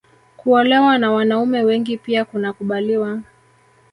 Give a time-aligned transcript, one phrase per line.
[0.37, 3.21] Kuolewa na wanaume wengi pia kunakubaliwa